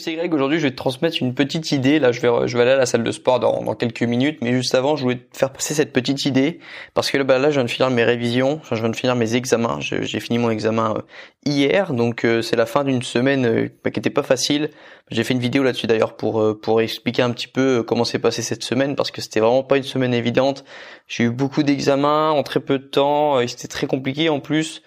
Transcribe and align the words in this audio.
c'est 0.00 0.14
Greg. 0.14 0.32
Aujourd'hui, 0.32 0.58
je 0.58 0.64
vais 0.64 0.70
te 0.70 0.76
transmettre 0.76 1.18
une 1.20 1.34
petite 1.34 1.72
idée. 1.72 1.98
Là, 1.98 2.10
je 2.12 2.20
vais, 2.20 2.28
je 2.46 2.56
vais 2.56 2.62
aller 2.62 2.72
à 2.72 2.76
la 2.76 2.86
salle 2.86 3.02
de 3.02 3.12
sport 3.12 3.38
dans, 3.38 3.62
dans 3.62 3.74
quelques 3.74 4.02
minutes. 4.02 4.38
Mais 4.40 4.52
juste 4.52 4.74
avant, 4.74 4.96
je 4.96 5.02
voulais 5.02 5.16
te 5.16 5.36
faire 5.36 5.52
passer 5.52 5.74
cette 5.74 5.92
petite 5.92 6.24
idée. 6.24 6.58
Parce 6.94 7.10
que 7.10 7.22
bah, 7.22 7.38
là, 7.38 7.50
je 7.50 7.56
viens 7.56 7.64
de 7.64 7.70
finir 7.70 7.90
mes 7.90 8.04
révisions. 8.04 8.60
Je 8.70 8.76
viens 8.76 8.88
de 8.88 8.96
finir 8.96 9.14
mes 9.14 9.36
examens. 9.36 9.78
J'ai 9.80 10.20
fini 10.20 10.38
mon 10.38 10.50
examen 10.50 10.94
euh, 10.96 11.00
hier. 11.44 11.92
Donc, 11.92 12.24
euh, 12.24 12.40
c'est 12.40 12.56
la 12.56 12.66
fin 12.66 12.84
d'une 12.84 13.02
semaine 13.02 13.44
euh, 13.44 13.68
bah, 13.84 13.90
qui 13.90 14.00
était 14.00 14.10
pas 14.10 14.22
facile. 14.22 14.70
J'ai 15.10 15.22
fait 15.22 15.34
une 15.34 15.40
vidéo 15.40 15.62
là-dessus 15.62 15.86
d'ailleurs 15.86 16.16
pour, 16.16 16.58
pour 16.60 16.80
expliquer 16.80 17.22
un 17.22 17.30
petit 17.30 17.48
peu 17.48 17.82
comment 17.82 18.04
s'est 18.04 18.18
passé 18.18 18.42
cette 18.42 18.64
semaine. 18.64 18.96
Parce 18.96 19.10
que 19.10 19.20
c'était 19.20 19.40
vraiment 19.40 19.62
pas 19.62 19.76
une 19.76 19.82
semaine 19.82 20.14
évidente. 20.14 20.64
J'ai 21.08 21.24
eu 21.24 21.30
beaucoup 21.30 21.62
d'examens 21.62 22.30
en 22.30 22.42
très 22.42 22.60
peu 22.60 22.78
de 22.78 22.84
temps. 22.84 23.40
Et 23.40 23.48
c'était 23.48 23.68
très 23.68 23.86
compliqué 23.86 24.28
en 24.30 24.40
plus. 24.40 24.82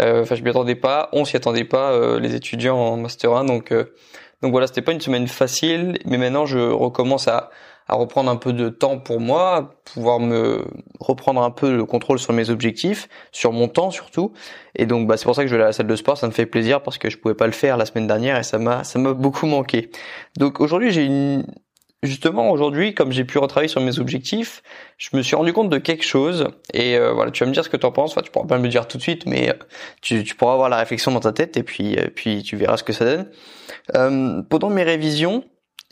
Enfin, 0.00 0.36
je 0.36 0.44
m'y 0.44 0.50
attendais 0.50 0.76
pas. 0.76 1.08
On 1.12 1.24
s'y 1.24 1.36
attendait 1.36 1.64
pas, 1.64 2.18
les 2.20 2.36
étudiants 2.36 2.76
en 2.76 2.96
Master 2.98 3.32
1. 3.32 3.44
Donc... 3.46 3.72
Donc 4.42 4.52
voilà, 4.52 4.66
c'était 4.66 4.82
pas 4.82 4.92
une 4.92 5.00
semaine 5.00 5.26
facile, 5.26 5.98
mais 6.04 6.16
maintenant 6.16 6.46
je 6.46 6.58
recommence 6.58 7.26
à, 7.26 7.50
à 7.88 7.94
reprendre 7.96 8.30
un 8.30 8.36
peu 8.36 8.52
de 8.52 8.68
temps 8.68 8.98
pour 8.98 9.18
moi, 9.18 9.74
pouvoir 9.84 10.20
me 10.20 10.64
reprendre 11.00 11.42
un 11.42 11.50
peu 11.50 11.74
le 11.74 11.84
contrôle 11.84 12.18
sur 12.18 12.32
mes 12.32 12.50
objectifs, 12.50 13.08
sur 13.32 13.52
mon 13.52 13.66
temps 13.66 13.90
surtout. 13.90 14.32
Et 14.76 14.86
donc 14.86 15.08
bah, 15.08 15.16
c'est 15.16 15.24
pour 15.24 15.34
ça 15.34 15.42
que 15.42 15.48
je 15.48 15.56
vais 15.56 15.62
à 15.62 15.66
la 15.66 15.72
salle 15.72 15.86
de 15.86 15.96
sport, 15.96 16.18
ça 16.18 16.26
me 16.26 16.32
fait 16.32 16.46
plaisir 16.46 16.82
parce 16.82 16.98
que 16.98 17.10
je 17.10 17.16
pouvais 17.16 17.34
pas 17.34 17.46
le 17.46 17.52
faire 17.52 17.76
la 17.76 17.86
semaine 17.86 18.06
dernière 18.06 18.36
et 18.36 18.42
ça 18.42 18.58
m'a 18.58 18.84
ça 18.84 18.98
m'a 18.98 19.14
beaucoup 19.14 19.46
manqué. 19.46 19.90
Donc 20.36 20.60
aujourd'hui 20.60 20.92
j'ai 20.92 21.04
une 21.04 21.44
justement 22.02 22.50
aujourd'hui, 22.50 22.94
comme 22.94 23.12
j'ai 23.12 23.24
pu 23.24 23.38
retravailler 23.38 23.68
sur 23.68 23.80
mes 23.80 23.98
objectifs, 23.98 24.62
je 24.98 25.16
me 25.16 25.22
suis 25.22 25.36
rendu 25.36 25.52
compte 25.52 25.68
de 25.68 25.78
quelque 25.78 26.04
chose. 26.04 26.48
Et 26.72 26.96
euh, 26.96 27.12
voilà, 27.12 27.30
tu 27.30 27.42
vas 27.42 27.48
me 27.48 27.54
dire 27.54 27.64
ce 27.64 27.68
que 27.68 27.76
tu 27.76 27.86
en 27.86 27.92
penses. 27.92 28.12
Enfin, 28.12 28.22
tu 28.22 28.30
pourras 28.30 28.46
pas 28.46 28.58
me 28.58 28.62
le 28.64 28.68
dire 28.68 28.86
tout 28.86 28.98
de 28.98 29.02
suite, 29.02 29.26
mais 29.26 29.50
euh, 29.50 29.54
tu, 30.00 30.22
tu, 30.24 30.34
pourras 30.34 30.52
avoir 30.52 30.68
la 30.68 30.76
réflexion 30.76 31.12
dans 31.12 31.20
ta 31.20 31.32
tête 31.32 31.56
et 31.56 31.62
puis, 31.62 31.96
euh, 31.96 32.08
puis 32.14 32.42
tu 32.42 32.56
verras 32.56 32.76
ce 32.76 32.84
que 32.84 32.92
ça 32.92 33.04
donne. 33.04 33.30
Euh, 33.94 34.42
pendant 34.42 34.70
mes 34.70 34.82
révisions, 34.84 35.44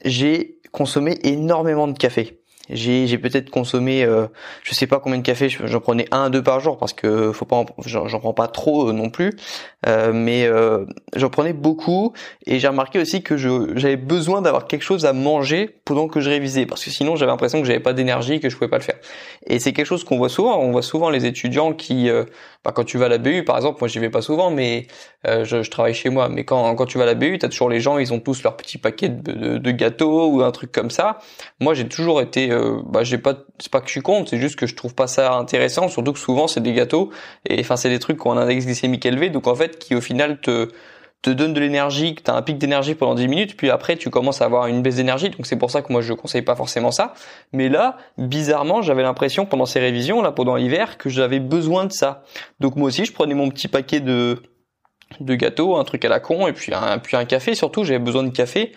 j'ai 0.05 0.61
consommé 0.73 1.19
énormément 1.25 1.89
de 1.89 1.99
café. 1.99 2.41
J'ai, 2.71 3.07
j'ai 3.07 3.19
peut-être 3.19 3.51
consommé, 3.51 4.05
euh, 4.05 4.27
je 4.63 4.75
sais 4.75 4.87
pas 4.87 5.01
combien 5.01 5.19
de 5.19 5.23
café, 5.23 5.49
j'en 5.49 5.81
prenais 5.81 6.07
un, 6.11 6.31
deux 6.31 6.43
par 6.43 6.61
jour 6.61 6.79
parce 6.79 6.93
que 6.93 7.33
faut 7.33 7.45
pas, 7.45 7.65
j'en, 7.85 8.07
prends 8.19 8.35
pas 8.35 8.49
trop 8.49 8.89
euh, 8.89 8.93
non 8.93 9.11
plus, 9.11 9.33
euh, 9.87 10.13
mais 10.13 10.47
euh, 10.47 10.85
j'en 11.15 11.31
prenais 11.31 11.53
beaucoup 11.53 12.13
et 12.45 12.59
j'ai 12.59 12.67
remarqué 12.67 12.99
aussi 12.99 13.23
que 13.23 13.37
je, 13.37 13.77
j'avais 13.77 13.97
besoin 13.97 14.43
d'avoir 14.43 14.67
quelque 14.67 14.83
chose 14.83 15.07
à 15.07 15.13
manger 15.13 15.77
pendant 15.85 16.09
que 16.09 16.21
je 16.21 16.29
révisais 16.29 16.67
parce 16.67 16.85
que 16.85 16.91
sinon 16.91 17.15
j'avais 17.15 17.31
l'impression 17.31 17.61
que 17.61 17.67
j'avais 17.67 17.81
pas 17.81 17.93
d'énergie, 17.93 18.41
que 18.41 18.49
je 18.49 18.57
pouvais 18.57 18.71
pas 18.71 18.79
le 18.79 18.83
faire. 18.83 18.97
Et 19.47 19.61
c'est 19.61 19.73
quelque 19.73 19.87
chose 19.87 20.03
qu'on 20.03 20.17
voit 20.19 20.29
souvent, 20.29 20.59
on 20.59 20.73
voit 20.73 20.83
souvent 20.83 21.09
les 21.09 21.25
étudiants 21.25 21.73
qui, 21.73 22.11
euh, 22.11 22.25
bah, 22.65 22.73
quand 22.75 22.85
tu 22.85 22.99
vas 22.99 23.07
à 23.07 23.09
la 23.09 23.19
BU 23.19 23.45
par 23.45 23.57
exemple, 23.57 23.79
moi 23.81 23.89
j'y 23.89 24.01
vais 24.01 24.11
pas 24.11 24.23
souvent, 24.23 24.51
mais 24.51 24.89
je, 25.25 25.63
je, 25.63 25.71
travaille 25.71 25.95
chez 25.95 26.09
moi, 26.09 26.29
mais 26.29 26.45
quand 26.45 26.75
quand 26.77 26.87
tu 26.87 26.99
vas 26.99 27.05
à 27.05 27.07
la 27.07 27.15
BU, 27.15 27.39
t'as 27.39 27.49
toujours 27.49 27.69
les 27.69 27.81
gens, 27.81 27.99
ils 27.99 28.13
ont 28.13 28.21
tous 28.21 28.45
leur 28.45 28.57
petit 28.57 28.79
paquet 28.79 29.09
de, 29.09 29.33
de, 29.33 29.59
de 29.59 29.71
gâteaux 29.73 30.29
ou 30.29 30.43
un 30.43 30.53
truc 30.53 30.71
comme 30.73 30.91
ça. 30.91 31.19
Moi 31.61 31.75
j'ai 31.75 31.89
toujours 31.89 32.21
été 32.21 32.51
euh, 32.57 32.81
bah 32.87 33.05
j'ai 33.05 33.19
pas 33.19 33.35
c'est 33.59 33.71
pas 33.71 33.81
que 33.81 33.87
je 33.87 33.93
suis 33.93 34.03
contre 34.03 34.31
c'est 34.31 34.39
juste 34.39 34.57
que 34.57 34.67
je 34.67 34.75
trouve 34.75 34.95
pas 34.95 35.07
ça 35.07 35.35
intéressant 35.35 35.89
surtout 35.89 36.13
que 36.13 36.19
souvent 36.19 36.49
c'est 36.49 36.61
des 36.63 36.73
gâteaux 36.73 37.11
et 37.49 37.61
enfin 37.61 37.77
c'est 37.77 37.91
des 37.91 37.99
trucs 37.99 38.21
qui 38.21 38.27
ont 38.27 38.33
un 38.33 38.39
index 38.39 38.67
glycémique 38.67 39.07
élevé 39.07 39.31
donc 39.31 39.47
en 39.47 39.55
fait 39.55 39.79
qui 39.79 39.95
au 39.95 40.01
final 40.01 40.41
te 40.41 40.69
te 41.23 41.31
donne 41.31 41.55
de 41.55 41.61
l'énergie, 41.61 42.15
que 42.15 42.23
tu 42.23 42.31
as 42.31 42.35
un 42.35 42.43
pic 42.43 42.57
d'énergie 42.57 42.95
pendant 42.95 43.15
10 43.15 43.27
minutes, 43.27 43.57
puis 43.57 43.71
après 43.71 43.97
tu 43.97 44.11
commences 44.11 44.43
à 44.43 44.45
avoir 44.45 44.67
une 44.67 44.83
baisse 44.83 44.97
d'énergie, 44.97 45.31
donc 45.31 45.45
c'est 45.47 45.57
pour 45.57 45.73
ça 45.73 45.83
que 45.83 45.93
moi 45.93 46.01
je 46.01 46.13
conseille 46.13 46.43
pas 46.43 46.55
forcément 46.55 46.93
ça. 46.93 47.15
Mais 47.53 47.69
là, 47.69 47.97
bizarrement, 48.17 48.81
j'avais 48.81 49.03
l'impression 49.03 49.45
pendant 49.45 49.67
ces 49.67 49.81
révisions, 49.81 50.23
là 50.23 50.31
pendant 50.31 50.55
l'hiver, 50.55 50.99
que 50.99 51.09
j'avais 51.09 51.41
besoin 51.41 51.85
de 51.85 51.93
ça. 51.93 52.23
Donc 52.61 52.77
moi 52.77 52.89
aussi, 52.89 53.05
je 53.05 53.13
prenais 53.13 53.35
mon 53.35 53.49
petit 53.49 53.67
paquet 53.69 54.01
de 54.01 54.41
de 55.21 55.35
gâteaux, 55.37 55.77
un 55.77 55.85
truc 55.85 56.05
à 56.05 56.09
la 56.09 56.21
con, 56.21 56.47
et 56.47 56.53
puis 56.53 56.75
un, 56.75 56.99
puis 56.99 57.17
un 57.17 57.25
café 57.25 57.55
surtout, 57.55 57.85
j'avais 57.85 57.99
besoin 57.99 58.23
de 58.23 58.31
café 58.31 58.73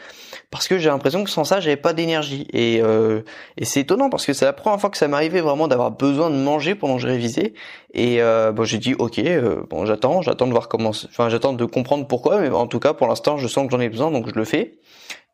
parce 0.51 0.67
que 0.67 0.79
j'ai 0.79 0.89
l'impression 0.89 1.23
que 1.23 1.29
sans 1.29 1.43
ça 1.43 1.59
j'avais 1.59 1.77
pas 1.77 1.93
d'énergie. 1.93 2.47
Et, 2.53 2.81
euh, 2.81 3.21
c'est 3.61 3.81
étonnant 3.81 4.09
parce 4.09 4.25
que 4.25 4.33
c'est 4.33 4.45
la 4.45 4.53
première 4.53 4.79
fois 4.79 4.89
que 4.89 4.97
ça 4.97 5.07
m'arrivait 5.07 5.41
vraiment 5.41 5.67
d'avoir 5.67 5.91
besoin 5.91 6.29
de 6.29 6.35
manger 6.35 6.75
pendant 6.75 6.95
que 6.95 7.01
je 7.01 7.07
révisais. 7.07 7.53
Et 7.93 8.21
euh, 8.21 8.51
bon 8.51 8.63
j'ai 8.63 8.79
dit 8.79 8.95
ok 8.95 9.19
euh, 9.19 9.63
bon 9.69 9.85
j'attends 9.85 10.21
j'attends 10.21 10.47
de 10.47 10.51
voir 10.51 10.67
comment 10.67 10.89
enfin 10.89 11.29
j'attends 11.29 11.53
de 11.53 11.65
comprendre 11.65 12.07
pourquoi 12.07 12.39
mais 12.39 12.49
en 12.49 12.67
tout 12.67 12.79
cas 12.79 12.93
pour 12.93 13.07
l'instant 13.07 13.37
je 13.37 13.47
sens 13.47 13.65
que 13.67 13.71
j'en 13.71 13.79
ai 13.79 13.89
besoin 13.89 14.11
donc 14.11 14.27
je 14.29 14.35
le 14.35 14.45
fais. 14.45 14.79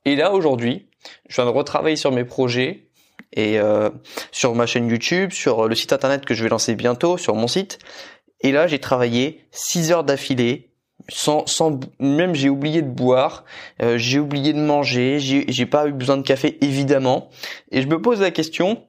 Et 0.04 0.16
là 0.16 0.34
aujourd'hui 0.34 0.88
je 1.30 1.36
viens 1.36 1.46
de 1.46 1.56
retravailler 1.56 1.96
sur 1.96 2.12
mes 2.12 2.25
projets 2.25 2.88
et 3.34 3.59
euh, 3.59 3.90
sur 4.31 4.54
ma 4.56 4.66
chaîne 4.66 4.90
YouTube 4.90 5.31
sur 5.31 5.68
le 5.68 5.75
site 5.75 5.94
internet 5.94 6.25
que 6.25 6.34
je 6.34 6.44
vais 6.44 6.50
lancer 6.50 6.75
bientôt 6.75 7.18
sur 7.18 7.36
mon 7.36 7.48
site. 7.48 7.80
Et 8.42 8.52
là 8.52 8.68
j'ai 8.68 8.80
travaillé 8.80 9.46
6 9.52 9.92
heures 9.92 10.04
d'affilée 10.04 10.75
sans, 11.10 11.46
sans 11.48 11.80
même 12.00 12.36
j'ai 12.36 12.50
oublié 12.50 12.82
de 12.82 12.90
boire, 12.90 13.46
euh, 13.82 13.98
j'ai 13.98 14.20
oublié 14.20 14.54
de 14.54 14.60
manger, 14.60 15.20
j'ai 15.20 15.66
pas 15.66 15.88
eu 15.88 15.92
besoin 15.92 16.18
de 16.18 16.24
café 16.24 16.58
évidemment, 16.62 17.30
et 17.72 17.82
je 17.82 17.88
me 17.88 18.02
pose 18.02 18.22
la 18.22 18.32
question 18.32 18.84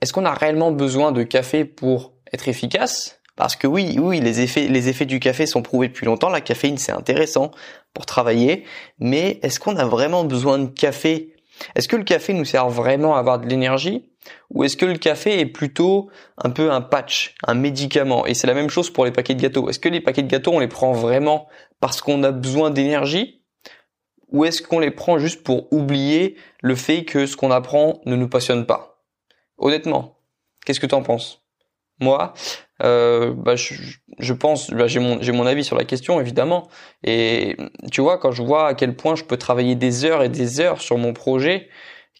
est-ce 0.00 0.12
qu'on 0.12 0.24
a 0.24 0.34
réellement 0.34 0.72
besoin 0.72 1.12
de 1.12 1.22
café 1.22 1.64
pour 1.64 2.12
être 2.32 2.48
efficace? 2.48 3.20
Parce 3.36 3.56
que 3.56 3.66
oui, 3.66 3.96
oui, 3.98 4.20
les 4.20 4.40
effets, 4.40 4.68
les 4.68 4.88
effets 4.88 5.06
du 5.06 5.20
café 5.20 5.46
sont 5.46 5.62
prouvés 5.62 5.88
depuis 5.88 6.04
longtemps. 6.04 6.28
La 6.28 6.42
caféine 6.42 6.76
c'est 6.76 6.92
intéressant 6.92 7.50
pour 7.94 8.04
travailler, 8.04 8.64
mais 8.98 9.40
est-ce 9.42 9.58
qu'on 9.58 9.76
a 9.76 9.86
vraiment 9.86 10.24
besoin 10.24 10.58
de 10.58 10.66
café? 10.66 11.34
Est-ce 11.74 11.88
que 11.88 11.96
le 11.96 12.04
café 12.04 12.34
nous 12.34 12.44
sert 12.44 12.68
vraiment 12.68 13.16
à 13.16 13.18
avoir 13.18 13.38
de 13.38 13.48
l'énergie? 13.48 14.09
Ou 14.50 14.64
est-ce 14.64 14.76
que 14.76 14.86
le 14.86 14.98
café 14.98 15.40
est 15.40 15.46
plutôt 15.46 16.10
un 16.38 16.50
peu 16.50 16.70
un 16.70 16.80
patch, 16.80 17.34
un 17.46 17.54
médicament? 17.54 18.26
Et 18.26 18.34
c'est 18.34 18.46
la 18.46 18.54
même 18.54 18.70
chose 18.70 18.90
pour 18.90 19.04
les 19.04 19.12
paquets 19.12 19.34
de 19.34 19.42
gâteaux. 19.42 19.68
Est-ce 19.68 19.78
que 19.78 19.88
les 19.88 20.00
paquets 20.00 20.22
de 20.22 20.28
gâteaux, 20.28 20.52
on 20.52 20.58
les 20.58 20.68
prend 20.68 20.92
vraiment 20.92 21.48
parce 21.80 22.00
qu'on 22.02 22.22
a 22.22 22.32
besoin 22.32 22.70
d'énergie? 22.70 23.42
Ou 24.32 24.44
est-ce 24.44 24.62
qu'on 24.62 24.78
les 24.78 24.90
prend 24.90 25.18
juste 25.18 25.42
pour 25.42 25.72
oublier 25.72 26.36
le 26.62 26.74
fait 26.74 27.04
que 27.04 27.26
ce 27.26 27.36
qu'on 27.36 27.50
apprend 27.50 28.00
ne 28.06 28.14
nous 28.14 28.28
passionne 28.28 28.66
pas? 28.66 29.02
Honnêtement, 29.58 30.18
qu'est-ce 30.64 30.80
que 30.80 30.86
tu 30.86 30.94
en 30.94 31.02
penses? 31.02 31.42
Moi, 32.00 32.32
euh, 32.82 33.34
bah, 33.34 33.56
je, 33.56 34.32
pense, 34.32 34.70
bah, 34.70 34.86
j'ai 34.86 35.00
mon, 35.00 35.20
j'ai 35.20 35.32
mon 35.32 35.46
avis 35.46 35.64
sur 35.64 35.76
la 35.76 35.84
question 35.84 36.20
évidemment. 36.20 36.68
Et 37.04 37.56
tu 37.92 38.00
vois, 38.00 38.18
quand 38.18 38.32
je 38.32 38.42
vois 38.42 38.68
à 38.68 38.74
quel 38.74 38.96
point 38.96 39.16
je 39.16 39.24
peux 39.24 39.36
travailler 39.36 39.74
des 39.74 40.04
heures 40.04 40.22
et 40.22 40.28
des 40.28 40.60
heures 40.60 40.80
sur 40.80 40.96
mon 40.96 41.12
projet, 41.12 41.68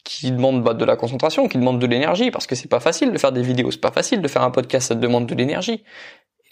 qui 0.04 0.30
demande 0.30 0.62
bah, 0.62 0.74
de 0.74 0.84
la 0.84 0.96
concentration, 0.96 1.48
qui 1.48 1.58
demande 1.58 1.78
de 1.78 1.86
l'énergie, 1.86 2.30
parce 2.30 2.46
que 2.46 2.54
c'est 2.54 2.68
pas 2.68 2.80
facile 2.80 3.12
de 3.12 3.18
faire 3.18 3.32
des 3.32 3.42
vidéos, 3.42 3.70
c'est 3.70 3.80
pas 3.80 3.92
facile 3.92 4.22
de 4.22 4.28
faire 4.28 4.42
un 4.42 4.50
podcast, 4.50 4.88
ça 4.88 4.94
demande 4.94 5.26
de 5.26 5.34
l'énergie. 5.34 5.84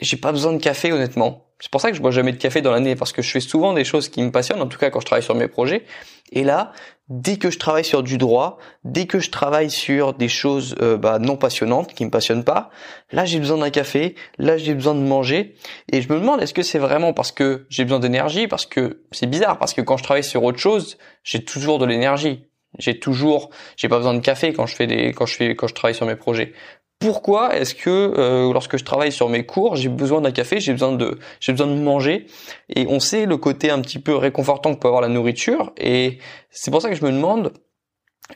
J'ai 0.00 0.16
pas 0.16 0.31
besoin 0.31 0.53
de 0.53 0.59
café 0.59 0.92
honnêtement. 0.92 1.47
C'est 1.60 1.72
pour 1.72 1.81
ça 1.81 1.91
que 1.91 1.97
je 1.97 2.03
bois 2.03 2.12
jamais 2.12 2.31
de 2.31 2.36
café 2.36 2.60
dans 2.60 2.70
l'année, 2.70 2.94
parce 2.94 3.12
que 3.12 3.20
je 3.20 3.31
fais 3.31 3.41
souvent 3.41 3.72
des 3.72 3.84
choses 3.84 4.09
qui 4.09 4.22
me 4.22 4.31
passionnent, 4.31 4.62
en 4.62 4.69
tout 4.69 4.78
cas 4.78 4.91
quand 4.91 5.00
je 5.00 5.06
travaille 5.06 5.25
sur 5.25 5.34
mes 5.34 5.48
projets. 5.48 5.84
Et 6.31 6.44
là, 6.44 6.72
dès 7.09 7.36
que 7.36 7.50
je 7.50 7.59
travaille 7.59 7.84
sur 7.84 8.04
du 8.04 8.16
droit, 8.16 8.59
dès 8.84 9.06
que 9.06 9.19
je 9.19 9.31
travaille 9.31 9.70
sur 9.70 10.15
des 10.15 10.28
choses 10.28 10.76
euh, 10.80 10.97
bah, 10.97 11.19
non 11.19 11.36
passionnantes, 11.36 11.94
qui 11.94 12.04
me 12.04 12.10
passionnent 12.10 12.44
pas, 12.44 12.70
là 13.10 13.25
j'ai 13.25 13.41
besoin 13.41 13.59
d'un 13.59 13.70
café, 13.70 14.15
là 14.38 14.56
j'ai 14.56 14.75
besoin 14.75 14.94
de 14.94 15.00
manger. 15.00 15.56
Et 15.91 16.00
je 16.00 16.12
me 16.12 16.20
demande 16.20 16.41
est-ce 16.42 16.54
que 16.54 16.62
c'est 16.62 16.78
vraiment 16.78 17.12
parce 17.12 17.32
que 17.32 17.66
j'ai 17.70 17.84
besoin 17.84 17.98
d'énergie, 17.98 18.47
parce 18.47 18.66
que 18.66 19.03
c'est 19.10 19.28
bizarre, 19.28 19.59
parce 19.59 19.75
que 19.75 19.80
quand 19.80 19.97
je 19.97 20.04
travaille 20.04 20.25
sur 20.25 20.44
autre 20.44 20.59
chose, 20.59 20.97
j'ai 21.25 21.44
toujours 21.44 21.78
de 21.78 21.86
l'énergie. 21.86 22.47
J'ai 22.79 22.99
toujours, 22.99 23.51
j'ai 23.77 23.89
pas 23.89 23.97
besoin 23.97 24.15
de 24.15 24.21
café 24.21 24.53
quand 24.53 24.67
je 24.67 24.75
fais 24.75 24.87
des, 24.87 25.12
quand 25.12 25.27
je 25.27 25.34
fais, 25.34 25.55
quand 25.55 25.67
je 25.67 25.75
travaille 25.75 25.95
sur 25.95 26.06
mes 26.06 26.17
projets. 26.17 26.53
Pourquoi 26.99 27.56
est-ce 27.56 27.77
que 27.77 27.89
euh, 27.91 28.53
lorsque 28.53 28.77
je 28.77 28.84
travaille 28.84 29.12
sur 29.12 29.29
mes 29.29 29.47
cours, 29.47 29.77
j'ai 29.77 29.89
besoin 29.89 30.21
d'un 30.21 30.33
café, 30.33 30.59
j'ai 30.59 30.73
besoin 30.73 30.93
de, 30.93 31.19
j'ai 31.39 31.53
besoin 31.53 31.69
de 31.69 31.81
manger? 31.81 32.27
Et 32.69 32.87
on 32.89 32.99
sait 32.99 33.25
le 33.25 33.37
côté 33.37 33.71
un 33.71 33.81
petit 33.81 34.01
peu 34.01 34.17
réconfortant 34.17 34.75
que 34.75 34.81
peut 34.81 34.89
avoir 34.89 35.03
la 35.03 35.09
nourriture. 35.09 35.73
Et 35.77 36.19
c'est 36.51 36.73
pour 36.73 36.83
ça 36.83 36.91
que 36.91 36.97
je 36.97 37.05
me 37.05 37.12
demande 37.12 37.53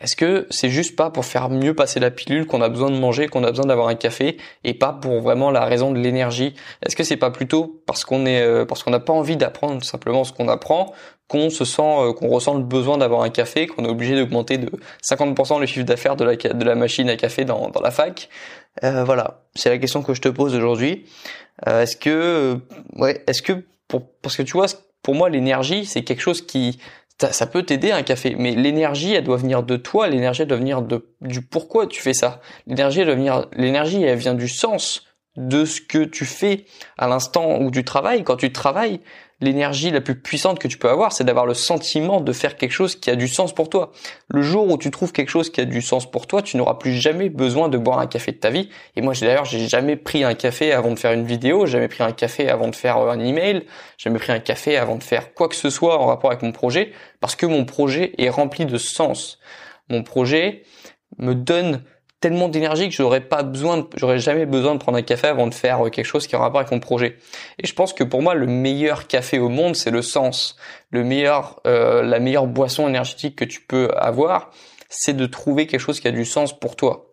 est-ce 0.00 0.16
que 0.16 0.46
c'est 0.50 0.70
juste 0.70 0.96
pas 0.96 1.10
pour 1.10 1.26
faire 1.26 1.50
mieux 1.50 1.74
passer 1.74 2.00
la 2.00 2.10
pilule 2.10 2.46
qu'on 2.46 2.62
a 2.62 2.70
besoin 2.70 2.90
de 2.90 2.96
manger, 2.96 3.28
qu'on 3.28 3.44
a 3.44 3.50
besoin 3.50 3.66
d'avoir 3.66 3.88
un 3.88 3.94
café 3.94 4.38
et 4.64 4.72
pas 4.72 4.92
pour 4.92 5.20
vraiment 5.20 5.50
la 5.50 5.66
raison 5.66 5.92
de 5.92 5.98
l'énergie? 5.98 6.54
Est-ce 6.84 6.96
que 6.96 7.04
c'est 7.04 7.18
pas 7.18 7.30
plutôt 7.30 7.82
parce 7.86 8.04
qu'on 8.04 8.24
est 8.24 8.40
euh, 8.40 8.64
parce 8.64 8.82
qu'on 8.82 8.90
n'a 8.90 9.00
pas 9.00 9.12
envie 9.12 9.36
d'apprendre 9.36 9.84
simplement 9.84 10.24
ce 10.24 10.32
qu'on 10.32 10.48
apprend 10.48 10.94
qu'on 11.28 11.50
se 11.50 11.66
sent 11.66 11.82
euh, 11.82 12.12
qu'on 12.14 12.28
ressent 12.28 12.54
le 12.54 12.64
besoin 12.64 12.96
d'avoir 12.96 13.22
un 13.22 13.28
café, 13.28 13.66
qu'on 13.66 13.84
est 13.84 13.90
obligé 13.90 14.16
d'augmenter 14.16 14.56
de 14.56 14.70
50% 15.02 15.60
le 15.60 15.66
chiffre 15.66 15.84
d'affaires 15.84 16.16
de 16.16 16.64
la 16.64 16.74
machine 16.74 17.10
à 17.10 17.16
café 17.16 17.44
dans 17.44 17.70
la 17.82 17.90
fac? 17.90 18.30
Euh, 18.84 19.04
Voilà, 19.04 19.42
c'est 19.54 19.68
la 19.68 19.78
question 19.78 20.02
que 20.02 20.14
je 20.14 20.22
te 20.22 20.28
pose 20.28 20.54
aujourd'hui. 20.54 21.04
Est-ce 21.66 21.96
que 21.96 22.58
ouais, 22.96 23.22
est-ce 23.26 23.42
que 23.42 23.52
pour 23.88 24.10
parce 24.22 24.38
que 24.38 24.42
tu 24.42 24.52
vois 24.54 24.66
pour 25.02 25.14
moi 25.14 25.28
l'énergie 25.28 25.84
c'est 25.84 26.02
quelque 26.02 26.22
chose 26.22 26.40
qui 26.40 26.78
ça, 27.30 27.46
peut 27.46 27.62
t'aider 27.62 27.92
un 27.92 28.02
café, 28.02 28.34
mais 28.38 28.52
l'énergie, 28.52 29.14
elle 29.14 29.24
doit 29.24 29.36
venir 29.36 29.62
de 29.62 29.76
toi. 29.76 30.08
L'énergie, 30.08 30.44
doit 30.46 30.56
venir 30.56 30.82
de 30.82 31.06
du 31.20 31.42
pourquoi 31.42 31.86
tu 31.86 32.02
fais 32.02 32.14
ça. 32.14 32.40
L'énergie, 32.66 33.04
doit 33.04 33.14
venir. 33.14 33.46
L'énergie, 33.52 34.02
elle 34.02 34.18
vient 34.18 34.34
du 34.34 34.48
sens 34.48 35.06
de 35.36 35.64
ce 35.64 35.80
que 35.80 36.04
tu 36.04 36.24
fais 36.24 36.66
à 36.98 37.08
l'instant 37.08 37.58
où 37.60 37.70
tu 37.70 37.84
travailles. 37.84 38.22
Quand 38.22 38.36
tu 38.36 38.52
travailles, 38.52 39.00
l'énergie 39.42 39.90
la 39.90 40.00
plus 40.00 40.14
puissante 40.14 40.58
que 40.58 40.68
tu 40.68 40.78
peux 40.78 40.88
avoir, 40.88 41.12
c'est 41.12 41.24
d'avoir 41.24 41.46
le 41.46 41.54
sentiment 41.54 42.20
de 42.20 42.32
faire 42.32 42.56
quelque 42.56 42.72
chose 42.72 42.96
qui 42.96 43.10
a 43.10 43.16
du 43.16 43.28
sens 43.28 43.54
pour 43.54 43.68
toi. 43.68 43.90
Le 44.28 44.40
jour 44.40 44.70
où 44.70 44.78
tu 44.78 44.90
trouves 44.90 45.12
quelque 45.12 45.30
chose 45.30 45.50
qui 45.50 45.60
a 45.60 45.64
du 45.64 45.82
sens 45.82 46.10
pour 46.10 46.26
toi, 46.26 46.42
tu 46.42 46.56
n'auras 46.56 46.74
plus 46.74 46.94
jamais 46.94 47.28
besoin 47.28 47.68
de 47.68 47.76
boire 47.76 47.98
un 47.98 48.06
café 48.06 48.32
de 48.32 48.36
ta 48.36 48.50
vie. 48.50 48.68
Et 48.94 49.00
moi, 49.00 49.14
d'ailleurs, 49.20 49.44
j'ai 49.44 49.68
jamais 49.68 49.96
pris 49.96 50.22
un 50.22 50.34
café 50.34 50.72
avant 50.72 50.92
de 50.92 50.98
faire 50.98 51.12
une 51.12 51.24
vidéo, 51.24 51.66
jamais 51.66 51.88
pris 51.88 52.04
un 52.04 52.12
café 52.12 52.48
avant 52.48 52.68
de 52.68 52.76
faire 52.76 52.98
un 52.98 53.18
email, 53.18 53.64
jamais 53.98 54.18
pris 54.18 54.32
un 54.32 54.40
café 54.40 54.76
avant 54.76 54.96
de 54.96 55.02
faire 55.02 55.34
quoi 55.34 55.48
que 55.48 55.56
ce 55.56 55.70
soit 55.70 55.98
en 55.98 56.06
rapport 56.06 56.30
avec 56.30 56.42
mon 56.42 56.52
projet, 56.52 56.92
parce 57.20 57.36
que 57.36 57.46
mon 57.46 57.64
projet 57.64 58.12
est 58.18 58.30
rempli 58.30 58.64
de 58.64 58.78
sens. 58.78 59.38
Mon 59.88 60.02
projet 60.02 60.62
me 61.18 61.34
donne 61.34 61.82
tellement 62.22 62.48
d'énergie 62.48 62.88
que 62.88 62.94
j'aurais 62.94 63.20
pas 63.20 63.42
besoin, 63.42 63.86
j'aurais 63.96 64.20
jamais 64.20 64.46
besoin 64.46 64.74
de 64.74 64.78
prendre 64.78 64.96
un 64.96 65.02
café 65.02 65.26
avant 65.26 65.48
de 65.48 65.52
faire 65.52 65.84
euh, 65.84 65.90
quelque 65.90 66.06
chose 66.06 66.26
qui 66.26 66.34
a 66.36 66.38
rapport 66.38 66.60
avec 66.60 66.72
mon 66.72 66.80
projet. 66.80 67.18
Et 67.58 67.66
je 67.66 67.74
pense 67.74 67.92
que 67.92 68.04
pour 68.04 68.22
moi, 68.22 68.34
le 68.34 68.46
meilleur 68.46 69.08
café 69.08 69.38
au 69.38 69.48
monde, 69.48 69.76
c'est 69.76 69.90
le 69.90 70.00
sens. 70.00 70.56
Le 70.90 71.04
meilleur, 71.04 71.60
euh, 71.66 72.02
la 72.02 72.20
meilleure 72.20 72.46
boisson 72.46 72.88
énergétique 72.88 73.36
que 73.36 73.44
tu 73.44 73.60
peux 73.60 73.90
avoir, 73.96 74.50
c'est 74.88 75.14
de 75.14 75.26
trouver 75.26 75.66
quelque 75.66 75.80
chose 75.80 76.00
qui 76.00 76.08
a 76.08 76.12
du 76.12 76.24
sens 76.24 76.58
pour 76.58 76.76
toi. 76.76 77.08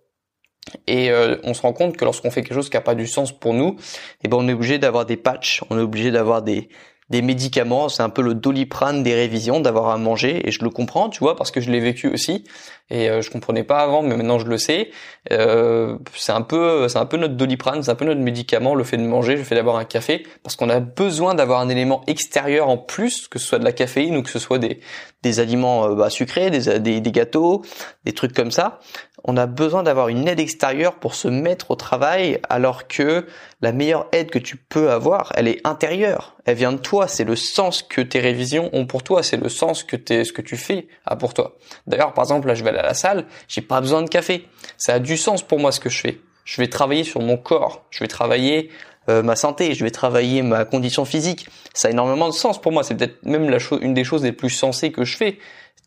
Et 0.86 1.10
euh, 1.10 1.38
on 1.44 1.56
se 1.56 1.64
rend 1.64 1.74
compte 1.74 1.98
que 1.98 2.06
lorsqu'on 2.06 2.30
fait 2.30 2.44
quelque 2.44 2.54
chose 2.54 2.70
qui 2.70 2.78
n'a 2.78 2.82
pas 2.82 2.96
du 2.96 3.08
sens 3.08 3.32
pour 3.32 3.56
nous, 3.56 3.78
eh 4.24 4.28
ben 4.28 4.38
on 4.38 4.48
est 4.48 4.54
obligé 4.54 4.78
d'avoir 4.78 5.06
des 5.08 5.18
patchs, 5.18 5.64
on 5.72 5.80
est 5.80 5.82
obligé 5.82 6.12
d'avoir 6.12 6.44
des 6.44 6.70
des 7.10 7.22
médicaments, 7.22 7.90
c'est 7.90 8.04
un 8.04 8.10
peu 8.10 8.22
le 8.22 8.34
doliprane 8.34 9.04
des 9.04 9.16
révisions, 9.16 9.60
d'avoir 9.60 9.90
à 9.90 9.98
manger, 9.98 10.48
et 10.48 10.52
je 10.52 10.64
le 10.64 10.70
comprends, 10.70 11.10
tu 11.10 11.20
vois, 11.20 11.36
parce 11.36 11.52
que 11.52 11.60
je 11.62 11.72
l'ai 11.72 11.80
vécu 11.80 12.08
aussi, 12.08 12.44
et 12.90 13.10
euh, 13.10 13.22
je 13.22 13.30
comprenais 13.32 13.64
pas 13.64 13.80
avant, 13.80 14.02
mais 14.02 14.16
maintenant 14.16 14.40
je 14.40 14.46
le 14.46 14.58
sais. 14.58 14.92
Euh, 15.32 15.98
c'est 16.16 16.32
un 16.32 16.42
peu, 16.42 16.88
c'est 16.88 17.00
un 17.00 17.06
peu 17.06 17.18
notre 17.18 17.36
doliprane, 17.36 17.84
c'est 17.84 17.92
un 17.92 17.96
peu 17.96 18.06
notre 18.06 18.22
médicament, 18.22 18.76
le 18.76 18.84
fait 18.84 18.98
de 18.98 19.04
manger, 19.04 19.36
le 19.36 19.44
fait 19.44 19.56
d'avoir 19.56 19.78
un 19.78 19.86
café, 19.86 20.26
parce 20.44 20.56
qu'on 20.56 20.70
a 20.70 20.80
besoin 20.80 21.36
d'avoir 21.36 21.62
un 21.62 21.70
élément 21.70 22.02
extérieur 22.08 22.70
en 22.70 22.78
plus, 22.78 23.28
que 23.28 23.40
ce 23.40 23.48
soit 23.48 23.60
de 23.60 23.66
la 23.66 23.72
caféine 23.74 24.16
ou 24.18 24.24
que 24.24 24.30
ce 24.30 24.40
soit 24.40 24.60
des 24.60 24.80
des 25.22 25.40
aliments 25.40 25.86
euh, 25.86 25.96
bah, 25.96 26.10
sucrés, 26.10 26.50
des, 26.50 26.80
des, 26.80 27.02
des 27.02 27.12
gâteaux, 27.12 27.64
des 28.06 28.14
trucs 28.14 28.34
comme 28.34 28.52
ça 28.52 28.80
on 29.24 29.38
a 29.38 29.46
besoin 29.46 29.84
d'avoir 29.84 30.10
une 30.10 30.28
aide 30.28 30.40
extérieure 30.40 30.96
pour 30.96 31.16
se 31.16 31.28
mettre 31.28 31.72
au 31.72 31.76
travail 31.76 32.40
alors 32.50 32.88
que 32.88 33.26
la 33.62 33.72
meilleure 33.72 34.08
aide 34.12 34.30
que 34.30 34.40
tu 34.40 34.56
peux 34.56 34.92
avoir, 34.92 35.32
elle 35.36 35.48
est 35.48 35.66
intérieure. 35.66 36.36
Elle 36.46 36.56
vient 36.56 36.72
de 36.72 36.78
toi, 36.78 37.08
c'est 37.08 37.24
le 37.24 37.36
sens 37.36 37.84
que 37.84 38.02
tes 38.02 38.20
révisions 38.20 38.70
ont 38.74 38.86
pour 38.86 39.04
toi, 39.04 39.24
c'est 39.24 39.38
le 39.38 39.50
sens 39.50 39.84
que 39.84 39.98
ce 39.98 40.32
que 40.32 40.42
tu 40.42 40.58
fais 40.58 40.88
a 41.06 41.16
pour 41.16 41.34
toi. 41.34 41.58
D'ailleurs, 41.88 42.14
par 42.14 42.24
exemple, 42.24 42.48
là 42.48 42.54
je 42.54 42.64
vais 42.64 42.70
aller 42.70 42.80
à 42.80 42.84
la 42.84 42.94
salle, 42.94 43.26
j'ai 43.48 43.62
pas 43.62 43.82
besoin 43.82 44.02
de 44.02 44.10
café. 44.10 44.48
Ça 44.78 44.96
a 44.96 45.00
du 45.00 45.18
sens 45.18 45.44
pour 45.44 45.60
moi 45.60 45.72
ce 45.72 45.80
que 45.80 45.90
je 45.90 46.00
fais. 46.00 46.20
Je 46.46 46.62
vais 46.62 46.68
travailler 46.68 47.04
sur 47.04 47.22
mon 47.22 47.38
corps, 47.38 47.86
je 47.92 48.00
vais 48.00 48.08
travailler 48.08 48.72
euh, 49.10 49.22
ma 49.22 49.36
santé, 49.36 49.74
je 49.74 49.84
vais 49.84 49.92
travailler 49.92 50.42
ma 50.42 50.66
condition 50.66 51.06
physique. 51.06 51.48
Ça 51.74 51.88
a 51.88 51.92
énormément 51.92 52.28
de 52.28 52.34
sens 52.34 52.60
pour 52.60 52.72
moi, 52.72 52.84
c'est 52.84 52.96
peut-être 52.96 53.24
même 53.24 53.50
la 53.50 53.60
chose 53.60 53.80
une 53.82 53.94
des 53.94 54.04
choses 54.04 54.24
les 54.24 54.32
plus 54.32 54.50
sensées 54.50 54.92
que 54.92 55.04
je 55.04 55.16
fais 55.16 55.38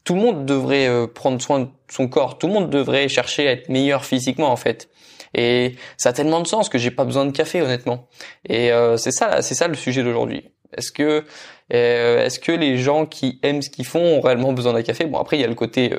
tout 0.05 0.15
le 0.15 0.21
monde 0.21 0.47
devrait 0.47 0.89
euh, 0.89 1.07
prendre 1.07 1.41
soin 1.41 1.61
de 1.61 1.69
son 1.89 2.09
corps, 2.09 2.39
tout 2.39 2.47
le 2.47 2.53
monde 2.53 2.71
devrait 2.71 3.09
chercher 3.09 3.49
à 3.49 3.53
être 3.53 3.69
meilleur 3.69 4.05
physiquement 4.05 4.51
en 4.51 4.57
fait. 4.57 4.89
Et 5.35 5.77
ça 5.97 6.11
a 6.11 6.13
tellement 6.13 6.41
de 6.41 6.47
sens 6.47 6.69
que 6.69 6.79
j'ai 6.79 6.91
pas 6.91 7.05
besoin 7.05 7.25
de 7.25 7.31
café 7.31 7.63
honnêtement. 7.63 8.07
Et 8.49 8.71
euh, 8.73 8.97
c'est 8.97 9.13
ça, 9.13 9.41
c'est 9.41 9.55
ça 9.55 9.69
le 9.69 9.75
sujet 9.75 10.03
d'aujourd'hui. 10.03 10.51
Est-ce 10.77 10.93
que 10.93 11.25
euh, 11.73 12.25
est-ce 12.25 12.39
que 12.39 12.53
les 12.53 12.79
gens 12.79 13.07
qui 13.07 13.39
aiment 13.43 13.63
ce 13.63 13.71
qu'ils 13.71 13.87
font 13.87 14.01
ont 14.01 14.21
réellement 14.21 14.53
besoin 14.53 14.73
d'un 14.73 14.83
café? 14.83 15.05
Bon 15.07 15.19
après 15.19 15.39
il 15.39 15.41
y 15.41 15.45
a 15.45 15.49
le 15.49 15.55
côté 15.55 15.93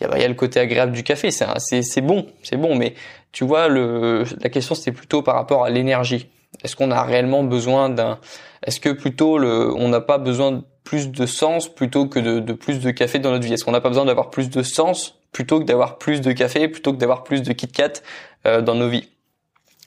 il, 0.00 0.06
y 0.06 0.10
a, 0.10 0.16
il 0.16 0.22
y 0.22 0.24
a 0.24 0.28
le 0.28 0.34
côté 0.34 0.60
agréable 0.60 0.92
du 0.92 1.02
café, 1.02 1.30
c'est 1.30 1.46
c'est 1.58 1.82
c'est 1.82 2.00
bon, 2.00 2.26
c'est 2.42 2.56
bon 2.56 2.74
mais 2.74 2.94
tu 3.32 3.44
vois 3.44 3.68
le 3.68 4.24
la 4.40 4.50
question 4.50 4.74
c'était 4.74 4.92
plutôt 4.92 5.22
par 5.22 5.34
rapport 5.34 5.64
à 5.64 5.70
l'énergie. 5.70 6.28
Est-ce 6.62 6.76
qu'on 6.76 6.90
a 6.90 7.02
réellement 7.02 7.44
besoin 7.44 7.88
d'un 7.88 8.18
est-ce 8.66 8.80
que 8.80 8.90
plutôt 8.90 9.38
le 9.38 9.72
on 9.74 9.88
n'a 9.88 10.00
pas 10.00 10.18
besoin 10.18 10.62
plus 10.84 11.10
de 11.10 11.26
sens 11.26 11.72
plutôt 11.72 12.06
que 12.06 12.18
de, 12.18 12.52
plus 12.52 12.80
de 12.80 12.90
café 12.90 13.18
dans 13.18 13.30
notre 13.30 13.44
vie? 13.44 13.54
Est-ce 13.54 13.64
qu'on 13.64 13.72
n'a 13.72 13.80
pas 13.80 13.88
besoin 13.88 14.04
d'avoir 14.04 14.30
plus 14.30 14.50
de 14.50 14.62
sens 14.62 15.18
plutôt 15.32 15.60
que 15.60 15.64
d'avoir 15.64 15.98
plus 15.98 16.20
de 16.20 16.32
café, 16.32 16.68
plutôt 16.68 16.92
que 16.92 16.98
d'avoir 16.98 17.22
plus 17.22 17.42
de 17.42 17.52
Kit 17.52 17.68
Kat 17.68 18.02
euh, 18.46 18.60
dans 18.60 18.74
nos 18.74 18.88
vies? 18.88 19.08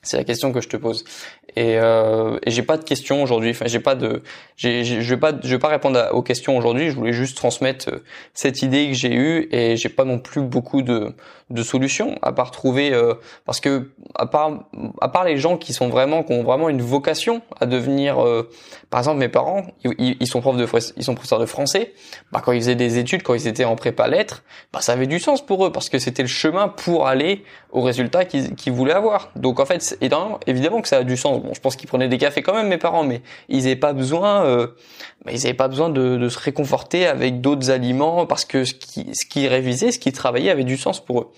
C'est 0.03 0.17
la 0.17 0.25
question 0.25 0.51
que 0.51 0.61
je 0.61 0.67
te 0.67 0.77
pose. 0.77 1.05
Et, 1.55 1.77
euh, 1.77 2.38
et 2.45 2.51
j'ai 2.51 2.63
pas 2.63 2.77
de 2.77 2.83
questions 2.83 3.23
aujourd'hui. 3.23 3.51
Enfin, 3.51 3.65
j'ai 3.67 3.79
pas 3.79 3.95
de, 3.95 4.21
je 4.57 5.00
vais 5.09 5.17
pas, 5.17 5.31
je 5.41 5.50
vais 5.50 5.59
pas 5.59 5.69
répondre 5.69 6.09
aux 6.11 6.21
questions 6.21 6.57
aujourd'hui. 6.57 6.89
Je 6.89 6.95
voulais 6.95 7.13
juste 7.13 7.38
transmettre 7.38 7.89
euh, 7.89 8.03
cette 8.33 8.61
idée 8.61 8.88
que 8.88 8.94
j'ai 8.94 9.13
eue 9.13 9.47
et 9.51 9.77
j'ai 9.77 9.89
pas 9.89 10.03
non 10.03 10.19
plus 10.19 10.41
beaucoup 10.41 10.81
de, 10.81 11.15
de 11.50 11.63
solutions 11.63 12.17
à 12.21 12.31
part 12.31 12.51
trouver, 12.51 12.94
euh, 12.94 13.13
parce 13.45 13.59
que 13.59 13.91
à 14.15 14.25
part, 14.25 14.65
à 15.01 15.09
part 15.09 15.23
les 15.23 15.38
gens 15.38 15.57
qui 15.57 15.73
sont 15.73 15.89
vraiment, 15.89 16.23
qui 16.23 16.33
ont 16.33 16.44
vraiment 16.44 16.69
une 16.69 16.81
vocation 16.81 17.41
à 17.59 17.65
devenir, 17.65 18.23
euh, 18.23 18.50
par 18.89 19.00
exemple 19.01 19.19
mes 19.19 19.29
parents, 19.29 19.63
ils, 19.83 20.17
ils, 20.19 20.27
sont 20.27 20.41
profs 20.41 20.57
de, 20.57 20.67
ils 20.97 21.03
sont 21.03 21.15
professeurs 21.15 21.39
de 21.39 21.45
français. 21.45 21.94
Bah 22.31 22.41
quand 22.44 22.51
ils 22.51 22.61
faisaient 22.61 22.75
des 22.75 22.97
études, 22.97 23.23
quand 23.23 23.35
ils 23.35 23.47
étaient 23.47 23.65
en 23.65 23.75
prépa 23.75 24.07
lettres, 24.07 24.44
bah 24.71 24.81
ça 24.81 24.94
avait 24.94 25.07
du 25.07 25.19
sens 25.19 25.45
pour 25.45 25.65
eux 25.65 25.71
parce 25.71 25.89
que 25.89 26.00
c'était 26.00 26.23
le 26.23 26.27
chemin 26.27 26.67
pour 26.67 27.07
aller 27.07 27.44
au 27.71 27.81
résultat 27.81 28.25
qu'ils, 28.25 28.55
qu'ils 28.55 28.73
voulaient 28.73 28.94
avoir. 28.94 29.29
Donc 29.35 29.59
en 29.59 29.65
fait, 29.65 29.92
évidemment, 30.01 30.39
évidemment 30.47 30.81
que 30.81 30.87
ça 30.87 30.97
a 30.97 31.03
du 31.03 31.17
sens 31.17 31.41
Bon, 31.41 31.53
je 31.53 31.59
pense 31.59 31.75
qu'ils 31.75 31.87
prenaient 31.87 32.07
des 32.07 32.17
cafés 32.17 32.41
quand 32.41 32.53
même, 32.53 32.67
mes 32.67 32.77
parents, 32.77 33.03
mais 33.03 33.21
ils 33.49 33.63
n'avaient 33.63 33.75
pas 33.75 33.93
besoin, 33.93 34.45
euh, 34.45 34.67
ils 35.29 35.37
n'avaient 35.37 35.53
pas 35.53 35.67
besoin 35.67 35.89
de, 35.89 36.17
de, 36.17 36.29
se 36.29 36.39
réconforter 36.39 37.07
avec 37.07 37.41
d'autres 37.41 37.71
aliments 37.71 38.25
parce 38.25 38.45
que 38.45 38.65
ce 38.65 38.73
qui, 38.73 39.07
ce 39.13 39.25
qui 39.25 39.47
révisait, 39.47 39.91
ce 39.91 39.99
qui 39.99 40.11
travaillait 40.11 40.51
avait 40.51 40.63
du 40.63 40.77
sens 40.77 41.03
pour 41.03 41.21
eux. 41.21 41.31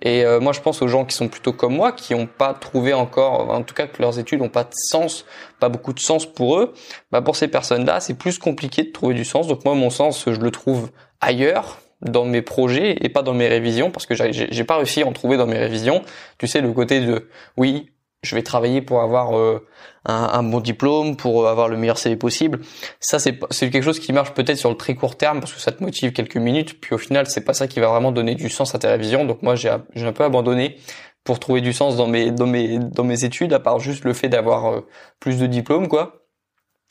Et 0.00 0.24
euh, 0.24 0.40
moi, 0.40 0.52
je 0.52 0.60
pense 0.60 0.82
aux 0.82 0.88
gens 0.88 1.04
qui 1.04 1.14
sont 1.14 1.28
plutôt 1.28 1.52
comme 1.52 1.74
moi, 1.74 1.92
qui 1.92 2.14
n'ont 2.14 2.26
pas 2.26 2.54
trouvé 2.54 2.92
encore, 2.92 3.50
en 3.50 3.62
tout 3.62 3.74
cas 3.74 3.86
que 3.86 4.02
leurs 4.02 4.18
études 4.18 4.40
n'ont 4.40 4.48
pas 4.48 4.64
de 4.64 4.74
sens, 4.74 5.24
pas 5.60 5.68
beaucoup 5.68 5.92
de 5.92 6.00
sens 6.00 6.26
pour 6.26 6.58
eux. 6.58 6.72
Bah 7.12 7.22
pour 7.22 7.36
ces 7.36 7.48
personnes-là, 7.48 8.00
c'est 8.00 8.14
plus 8.14 8.38
compliqué 8.38 8.82
de 8.82 8.90
trouver 8.90 9.14
du 9.14 9.24
sens. 9.24 9.46
Donc 9.46 9.64
moi, 9.64 9.74
mon 9.74 9.90
sens, 9.90 10.24
je 10.26 10.40
le 10.40 10.50
trouve 10.50 10.90
ailleurs 11.20 11.78
dans 12.02 12.24
mes 12.24 12.42
projets 12.42 12.96
et 13.00 13.08
pas 13.08 13.22
dans 13.22 13.34
mes 13.34 13.46
révisions 13.46 13.90
parce 13.90 14.06
que 14.06 14.14
j'ai 14.14 14.64
pas 14.64 14.76
réussi 14.76 15.02
à 15.02 15.06
en 15.06 15.12
trouver 15.12 15.36
dans 15.36 15.46
mes 15.46 15.58
révisions. 15.58 16.02
Tu 16.38 16.48
sais 16.48 16.60
le 16.60 16.72
côté 16.72 17.00
de 17.00 17.28
oui, 17.56 17.91
je 18.22 18.34
vais 18.34 18.42
travailler 18.42 18.82
pour 18.82 19.02
avoir 19.02 19.36
euh, 19.36 19.66
un, 20.04 20.42
bon 20.42 20.60
diplôme, 20.60 21.16
pour 21.16 21.48
avoir 21.48 21.68
le 21.68 21.76
meilleur 21.76 21.98
CV 21.98 22.16
possible. 22.16 22.60
Ça, 23.00 23.18
c'est 23.18 23.38
quelque 23.38 23.82
chose 23.82 23.98
qui 23.98 24.12
marche 24.12 24.32
peut-être 24.32 24.58
sur 24.58 24.70
le 24.70 24.76
très 24.76 24.94
court 24.94 25.16
terme 25.16 25.40
parce 25.40 25.52
que 25.52 25.60
ça 25.60 25.72
te 25.72 25.82
motive 25.82 26.12
quelques 26.12 26.36
minutes. 26.36 26.80
Puis 26.80 26.94
au 26.94 26.98
final, 26.98 27.26
c'est 27.26 27.44
pas 27.44 27.54
ça 27.54 27.66
qui 27.66 27.80
va 27.80 27.88
vraiment 27.88 28.12
donner 28.12 28.34
du 28.34 28.48
sens 28.48 28.74
à 28.74 28.78
ta 28.78 28.90
révision. 28.90 29.24
Donc 29.24 29.42
moi, 29.42 29.56
j'ai 29.56 29.74
j'ai 29.94 30.06
un 30.06 30.12
peu 30.12 30.24
abandonné 30.24 30.76
pour 31.24 31.40
trouver 31.40 31.60
du 31.60 31.72
sens 31.72 31.96
dans 31.96 32.06
mes 32.06 32.30
dans 32.30 32.46
mes 32.46 32.78
dans 32.78 33.04
mes 33.04 33.24
études, 33.24 33.52
à 33.52 33.60
part 33.60 33.80
juste 33.80 34.04
le 34.04 34.12
fait 34.12 34.28
d'avoir 34.28 34.72
euh, 34.72 34.80
plus 35.20 35.38
de 35.38 35.46
diplômes, 35.46 35.88
quoi. 35.88 36.21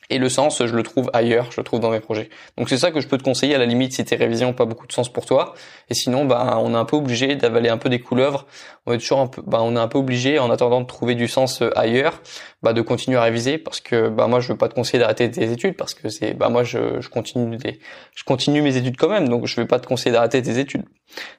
Et 0.09 0.18
le 0.18 0.27
sens, 0.27 0.65
je 0.65 0.75
le 0.75 0.83
trouve 0.83 1.09
ailleurs, 1.13 1.51
je 1.51 1.62
le 1.62 1.63
trouve 1.63 1.80
dans 1.80 1.89
mes 1.89 2.01
projets. 2.01 2.30
Donc 2.57 2.69
c'est 2.69 2.77
ça 2.77 2.92
que 2.92 3.00
je 3.00 3.07
peux 3.07 3.18
te 3.18 3.24
conseiller 3.24 3.56
à 3.56 3.57
la 3.57 3.65
limite 3.65 3.94
si 3.94 4.03
tes 4.03 4.15
révisions 4.15 4.48
n'ont 4.48 4.53
pas 4.53 4.65
beaucoup 4.65 4.88
de 4.88 4.92
sens 4.92 5.12
pour 5.12 5.25
toi. 5.25 5.53
Et 5.89 5.94
sinon, 5.94 6.25
bah, 6.25 6.57
on 6.62 6.74
est 6.74 6.77
un 6.77 6.83
peu 6.86 6.98
obligé 6.98 7.36
d'avaler 7.36 7.69
un 7.69 7.77
peu 7.77 7.88
des 7.88 8.00
couleuvres. 8.00 8.45
On 8.86 8.94
est 8.94 8.98
toujours 8.98 9.19
un 9.19 9.27
peu, 9.27 9.42
bah, 9.45 9.59
on 9.62 9.75
est 9.75 9.80
un 9.80 9.88
peu 9.88 10.00
obligé 10.00 10.38
en 10.39 10.50
attendant 10.51 10.81
de 10.81 10.86
trouver 10.86 11.15
du 11.15 11.27
sens 11.30 11.62
euh, 11.62 11.69
ailleurs, 11.77 12.21
bah, 12.61 12.73
de 12.73 12.81
continuer 12.81 13.18
à 13.18 13.21
réviser 13.21 13.57
parce 13.57 13.80
que, 13.80 14.09
bah, 14.09 14.28
moi, 14.28 14.42
je 14.42 14.49
veux 14.49 14.57
pas 14.57 14.68
te 14.68 14.73
conseiller 14.73 14.99
d'arrêter 14.99 15.31
tes 15.31 15.49
études 15.49 15.78
parce 15.78 15.94
que 15.94 16.09
c'est, 16.09 16.33
bah, 16.33 16.49
moi, 16.49 16.64
je, 16.64 17.07
continue 17.07 17.56
des, 17.56 17.80
je 18.14 18.23
continue 18.26 18.61
mes 18.61 18.76
études 18.76 18.97
quand 18.97 19.09
même, 19.09 19.30
donc 19.30 19.45
je 19.45 19.56
vais 19.56 19.68
pas 19.68 19.80
te 19.80 19.87
conseiller 19.87 20.11
d'arrêter 20.11 20.42
tes 20.42 20.59
études. 20.59 20.83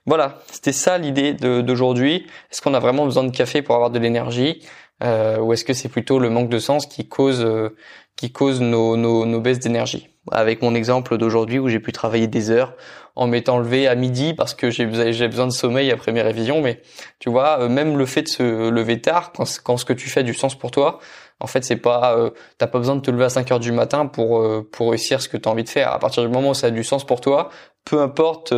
Voilà, 0.06 0.38
c'était 0.50 0.72
ça 0.72 0.98
l'idée 0.98 1.34
d'aujourd'hui. 1.34 2.26
Est-ce 2.50 2.62
qu'on 2.62 2.74
a 2.74 2.80
vraiment 2.80 3.04
besoin 3.04 3.24
de 3.24 3.36
café 3.36 3.60
pour 3.60 3.74
avoir 3.74 3.90
de 3.90 3.98
l'énergie? 3.98 4.62
Euh, 5.02 5.38
ou 5.38 5.52
est-ce 5.52 5.64
que 5.64 5.72
c'est 5.72 5.88
plutôt 5.88 6.18
le 6.18 6.30
manque 6.30 6.48
de 6.48 6.58
sens 6.58 6.86
qui 6.86 7.08
cause 7.08 7.42
euh, 7.44 7.70
qui 8.16 8.30
cause 8.30 8.60
nos, 8.60 8.96
nos, 8.96 9.26
nos 9.26 9.40
baisses 9.40 9.58
d'énergie? 9.58 10.08
Avec 10.30 10.62
mon 10.62 10.74
exemple 10.74 11.18
d'aujourd'hui 11.18 11.58
où 11.58 11.68
j'ai 11.68 11.80
pu 11.80 11.90
travailler 11.90 12.28
des 12.28 12.50
heures 12.50 12.76
en 13.16 13.26
m'étant 13.26 13.58
levé 13.58 13.88
à 13.88 13.94
midi 13.94 14.34
parce 14.34 14.54
que 14.54 14.70
j'ai 14.70 14.86
besoin 14.86 15.46
de 15.46 15.52
sommeil 15.52 15.90
après 15.90 16.12
mes 16.12 16.22
révisions, 16.22 16.60
mais 16.62 16.80
tu 17.18 17.30
vois, 17.30 17.60
euh, 17.60 17.68
même 17.68 17.98
le 17.98 18.06
fait 18.06 18.22
de 18.22 18.28
se 18.28 18.70
lever 18.70 19.00
tard, 19.00 19.32
quand, 19.32 19.44
quand 19.62 19.76
ce 19.76 19.84
que 19.84 19.92
tu 19.92 20.08
fais 20.08 20.20
a 20.20 20.22
du 20.22 20.34
sens 20.34 20.56
pour 20.56 20.70
toi, 20.70 21.00
en 21.40 21.46
fait, 21.46 21.64
c'est 21.64 21.76
pas, 21.76 22.16
euh, 22.16 22.30
t'as 22.58 22.68
pas 22.68 22.78
besoin 22.78 22.96
de 22.96 23.00
te 23.00 23.10
lever 23.10 23.24
à 23.24 23.28
5 23.28 23.50
heures 23.50 23.60
du 23.60 23.72
matin 23.72 24.06
pour 24.06 24.38
euh, 24.38 24.68
pour 24.70 24.90
réussir 24.90 25.20
ce 25.20 25.28
que 25.28 25.36
tu 25.36 25.48
as 25.48 25.52
envie 25.52 25.64
de 25.64 25.68
faire. 25.68 25.92
À 25.92 25.98
partir 25.98 26.22
du 26.22 26.28
moment 26.28 26.50
où 26.50 26.54
ça 26.54 26.68
a 26.68 26.70
du 26.70 26.84
sens 26.84 27.04
pour 27.04 27.20
toi, 27.20 27.50
peu 27.84 28.00
importe 28.00 28.54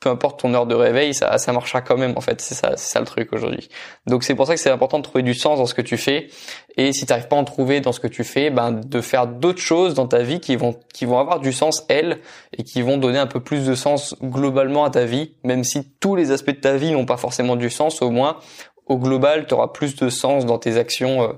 peu 0.00 0.10
importe 0.10 0.40
ton 0.40 0.52
heure 0.54 0.66
de 0.66 0.74
réveil, 0.74 1.14
ça, 1.14 1.38
ça 1.38 1.52
marchera 1.52 1.80
quand 1.80 1.96
même 1.96 2.12
en 2.16 2.20
fait. 2.20 2.40
C'est 2.40 2.54
ça, 2.54 2.72
c'est 2.76 2.90
ça 2.90 3.00
le 3.00 3.06
truc 3.06 3.32
aujourd'hui. 3.32 3.68
Donc 4.06 4.24
c'est 4.24 4.34
pour 4.34 4.46
ça 4.46 4.54
que 4.54 4.60
c'est 4.60 4.70
important 4.70 4.98
de 4.98 5.02
trouver 5.02 5.22
du 5.22 5.34
sens 5.34 5.58
dans 5.58 5.66
ce 5.66 5.74
que 5.74 5.82
tu 5.82 5.96
fais. 5.96 6.28
Et 6.76 6.92
si 6.92 7.06
tu 7.06 7.12
n'arrives 7.12 7.28
pas 7.28 7.36
à 7.36 7.38
en 7.38 7.44
trouver 7.44 7.80
dans 7.80 7.92
ce 7.92 8.00
que 8.00 8.06
tu 8.06 8.22
fais, 8.22 8.50
ben 8.50 8.72
de 8.72 9.00
faire 9.00 9.26
d'autres 9.26 9.60
choses 9.60 9.94
dans 9.94 10.06
ta 10.06 10.18
vie 10.18 10.40
qui 10.40 10.56
vont 10.56 10.74
qui 10.92 11.06
vont 11.06 11.18
avoir 11.18 11.40
du 11.40 11.52
sens 11.52 11.84
elles 11.88 12.20
et 12.56 12.62
qui 12.62 12.82
vont 12.82 12.98
donner 12.98 13.18
un 13.18 13.26
peu 13.26 13.40
plus 13.40 13.66
de 13.66 13.74
sens 13.74 14.14
globalement 14.22 14.84
à 14.84 14.90
ta 14.90 15.04
vie, 15.04 15.34
même 15.44 15.64
si 15.64 15.90
tous 16.00 16.14
les 16.14 16.30
aspects 16.30 16.50
de 16.50 16.60
ta 16.60 16.76
vie 16.76 16.92
n'ont 16.92 17.06
pas 17.06 17.16
forcément 17.16 17.56
du 17.56 17.70
sens. 17.70 18.02
Au 18.02 18.10
moins 18.10 18.38
au 18.86 18.98
global, 18.98 19.46
tu 19.46 19.54
auras 19.54 19.68
plus 19.68 19.96
de 19.96 20.08
sens 20.08 20.46
dans 20.46 20.58
tes 20.58 20.76
actions, 20.76 21.22
euh, 21.22 21.32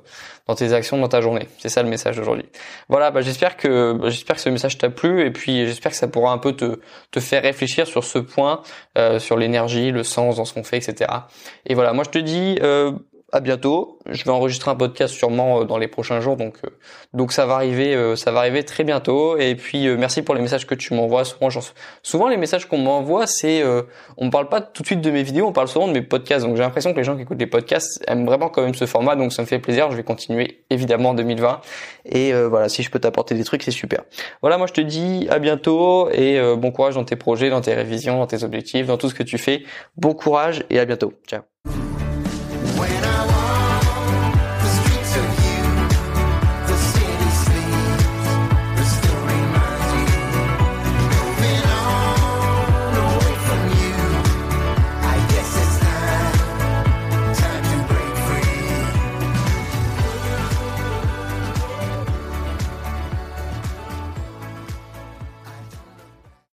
dans 0.46 0.54
tes 0.54 0.72
actions 0.72 0.98
dans 0.98 1.08
ta 1.08 1.20
journée. 1.20 1.48
C'est 1.58 1.68
ça 1.68 1.82
le 1.82 1.88
message 1.88 2.16
d'aujourd'hui. 2.16 2.46
Voilà, 2.88 3.10
bah, 3.10 3.22
j'espère 3.22 3.56
que 3.56 3.92
bah, 3.94 4.10
j'espère 4.10 4.36
que 4.36 4.42
ce 4.42 4.50
message 4.50 4.78
t'a 4.78 4.90
plu 4.90 5.24
et 5.24 5.30
puis 5.30 5.66
j'espère 5.66 5.92
que 5.92 5.96
ça 5.96 6.08
pourra 6.08 6.32
un 6.32 6.38
peu 6.38 6.52
te 6.52 6.80
te 7.10 7.20
faire 7.20 7.42
réfléchir 7.42 7.86
sur 7.86 8.04
ce 8.04 8.18
point, 8.18 8.62
euh, 8.98 9.18
sur 9.18 9.36
l'énergie, 9.36 9.90
le 9.90 10.04
sens 10.04 10.36
dans 10.36 10.44
ce 10.44 10.52
qu'on 10.52 10.64
fait, 10.64 10.76
etc. 10.76 11.10
Et 11.66 11.74
voilà, 11.74 11.92
moi 11.92 12.04
je 12.04 12.10
te 12.10 12.18
dis. 12.18 12.58
Euh, 12.62 12.92
à 13.32 13.40
bientôt. 13.40 13.98
Je 14.08 14.24
vais 14.24 14.30
enregistrer 14.30 14.70
un 14.70 14.74
podcast 14.74 15.14
sûrement 15.14 15.64
dans 15.64 15.76
les 15.76 15.88
prochains 15.88 16.20
jours, 16.20 16.36
donc 16.36 16.56
donc 17.12 17.32
ça 17.32 17.44
va 17.46 17.54
arriver, 17.54 18.16
ça 18.16 18.32
va 18.32 18.40
arriver 18.40 18.64
très 18.64 18.84
bientôt. 18.84 19.36
Et 19.36 19.54
puis 19.54 19.86
merci 19.96 20.22
pour 20.22 20.34
les 20.34 20.40
messages 20.40 20.66
que 20.66 20.74
tu 20.74 20.94
m'envoies. 20.94 21.24
Souvent, 22.02 22.28
les 22.28 22.36
messages 22.36 22.66
qu'on 22.66 22.78
m'envoie, 22.78 23.26
c'est 23.26 23.62
on 24.16 24.26
me 24.26 24.30
parle 24.30 24.48
pas 24.48 24.60
tout 24.60 24.82
de 24.82 24.86
suite 24.86 25.00
de 25.00 25.10
mes 25.10 25.22
vidéos, 25.22 25.46
on 25.46 25.52
parle 25.52 25.68
souvent 25.68 25.88
de 25.88 25.92
mes 25.92 26.02
podcasts. 26.02 26.46
Donc 26.46 26.56
j'ai 26.56 26.62
l'impression 26.62 26.92
que 26.92 26.96
les 26.96 27.04
gens 27.04 27.16
qui 27.16 27.22
écoutent 27.22 27.40
les 27.40 27.46
podcasts 27.46 28.02
aiment 28.08 28.24
vraiment 28.24 28.48
quand 28.48 28.62
même 28.62 28.74
ce 28.74 28.86
format, 28.86 29.14
donc 29.14 29.32
ça 29.32 29.42
me 29.42 29.46
fait 29.46 29.58
plaisir. 29.58 29.90
Je 29.90 29.96
vais 29.96 30.04
continuer 30.04 30.64
évidemment 30.70 31.10
en 31.10 31.14
2020. 31.14 31.60
Et 32.06 32.32
voilà, 32.32 32.68
si 32.68 32.82
je 32.82 32.90
peux 32.90 32.98
t'apporter 32.98 33.34
des 33.34 33.44
trucs, 33.44 33.62
c'est 33.62 33.70
super. 33.70 34.04
Voilà, 34.40 34.56
moi 34.56 34.66
je 34.66 34.72
te 34.72 34.80
dis 34.80 35.26
à 35.28 35.38
bientôt 35.38 36.08
et 36.12 36.40
bon 36.56 36.70
courage 36.70 36.94
dans 36.94 37.04
tes 37.04 37.16
projets, 37.16 37.50
dans 37.50 37.60
tes 37.60 37.74
révisions, 37.74 38.16
dans 38.16 38.26
tes 38.26 38.42
objectifs, 38.42 38.86
dans 38.86 38.96
tout 38.96 39.10
ce 39.10 39.14
que 39.14 39.22
tu 39.22 39.36
fais. 39.36 39.64
Bon 39.96 40.14
courage 40.14 40.64
et 40.70 40.78
à 40.78 40.86
bientôt. 40.86 41.12
Ciao. 41.26 41.42